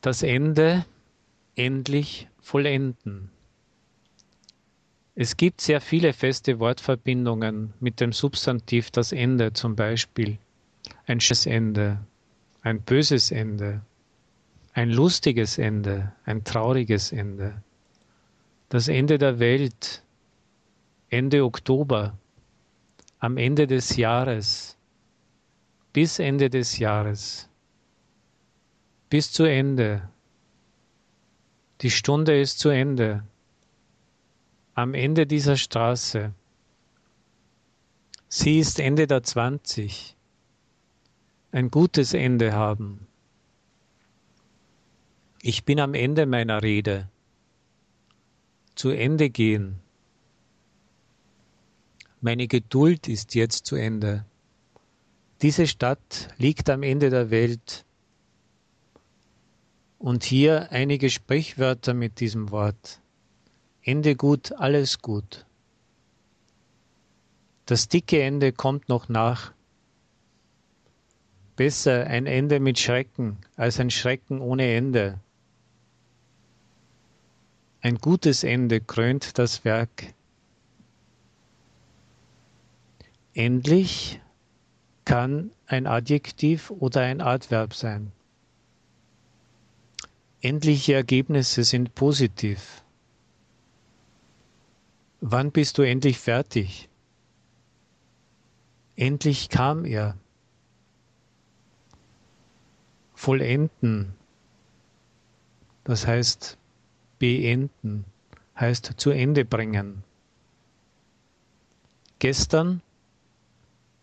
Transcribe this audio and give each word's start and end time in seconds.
Das 0.00 0.22
Ende 0.22 0.84
endlich 1.56 2.28
vollenden. 2.40 3.30
Es 5.16 5.36
gibt 5.36 5.60
sehr 5.60 5.80
viele 5.80 6.12
feste 6.12 6.60
Wortverbindungen 6.60 7.74
mit 7.80 7.98
dem 7.98 8.12
Substantiv 8.12 8.92
das 8.92 9.10
Ende 9.10 9.52
zum 9.52 9.74
Beispiel. 9.74 10.38
Ein 11.06 11.18
schönes 11.18 11.46
Ende, 11.46 11.98
ein 12.62 12.80
böses 12.82 13.32
Ende, 13.32 13.80
ein 14.72 14.90
lustiges 14.90 15.58
Ende, 15.58 16.12
ein 16.24 16.44
trauriges 16.44 17.10
Ende. 17.10 17.60
Das 18.68 18.86
Ende 18.86 19.18
der 19.18 19.40
Welt, 19.40 20.04
Ende 21.08 21.42
Oktober, 21.44 22.16
am 23.18 23.36
Ende 23.36 23.66
des 23.66 23.96
Jahres, 23.96 24.76
bis 25.92 26.20
Ende 26.20 26.48
des 26.50 26.78
Jahres, 26.78 27.48
bis 29.08 29.32
zu 29.32 29.44
Ende. 29.44 30.08
Die 31.80 31.90
Stunde 31.90 32.38
ist 32.38 32.58
zu 32.58 32.68
Ende. 32.68 33.24
Am 34.74 34.94
Ende 34.94 35.26
dieser 35.26 35.56
Straße. 35.56 36.34
Sie 38.28 38.58
ist 38.58 38.78
Ende 38.78 39.06
der 39.06 39.22
20. 39.22 40.14
Ein 41.52 41.70
gutes 41.70 42.12
Ende 42.12 42.52
haben. 42.52 43.06
Ich 45.40 45.64
bin 45.64 45.80
am 45.80 45.94
Ende 45.94 46.26
meiner 46.26 46.62
Rede. 46.62 47.08
Zu 48.74 48.90
Ende 48.90 49.30
gehen. 49.30 49.80
Meine 52.20 52.48
Geduld 52.48 53.08
ist 53.08 53.34
jetzt 53.34 53.64
zu 53.64 53.76
Ende. 53.76 54.26
Diese 55.40 55.66
Stadt 55.66 56.28
liegt 56.36 56.68
am 56.68 56.82
Ende 56.82 57.08
der 57.08 57.30
Welt. 57.30 57.86
Und 59.98 60.22
hier 60.22 60.70
einige 60.70 61.10
Sprichwörter 61.10 61.92
mit 61.92 62.20
diesem 62.20 62.50
Wort. 62.50 63.00
Ende 63.82 64.14
gut, 64.14 64.52
alles 64.52 65.02
gut. 65.02 65.44
Das 67.66 67.88
dicke 67.88 68.22
Ende 68.22 68.52
kommt 68.52 68.88
noch 68.88 69.08
nach. 69.08 69.52
Besser 71.56 72.06
ein 72.06 72.26
Ende 72.26 72.60
mit 72.60 72.78
Schrecken 72.78 73.38
als 73.56 73.80
ein 73.80 73.90
Schrecken 73.90 74.40
ohne 74.40 74.72
Ende. 74.72 75.18
Ein 77.80 77.98
gutes 77.98 78.44
Ende 78.44 78.80
krönt 78.80 79.38
das 79.38 79.64
Werk. 79.64 80.14
Endlich 83.34 84.20
kann 85.04 85.50
ein 85.66 85.86
Adjektiv 85.86 86.70
oder 86.70 87.00
ein 87.02 87.20
Adverb 87.20 87.74
sein. 87.74 88.12
Endliche 90.40 90.94
Ergebnisse 90.94 91.64
sind 91.64 91.96
positiv. 91.96 92.84
Wann 95.20 95.50
bist 95.50 95.78
du 95.78 95.82
endlich 95.82 96.18
fertig? 96.18 96.88
Endlich 98.94 99.48
kam 99.48 99.84
er. 99.84 100.16
Vollenden, 103.14 104.14
das 105.82 106.06
heißt 106.06 106.56
beenden, 107.18 108.04
heißt 108.56 108.94
zu 108.96 109.10
Ende 109.10 109.44
bringen. 109.44 110.04
Gestern 112.20 112.80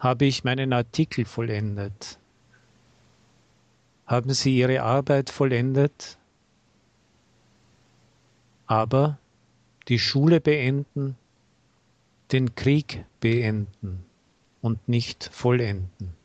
habe 0.00 0.24
ich 0.24 0.42
meinen 0.42 0.72
Artikel 0.72 1.26
vollendet. 1.26 2.18
Haben 4.06 4.34
Sie 4.34 4.58
Ihre 4.58 4.82
Arbeit 4.82 5.30
vollendet? 5.30 6.18
Aber 8.74 9.18
die 9.86 10.00
Schule 10.00 10.40
beenden, 10.40 11.16
den 12.32 12.56
Krieg 12.56 13.04
beenden 13.20 14.04
und 14.62 14.88
nicht 14.88 15.30
vollenden. 15.32 16.16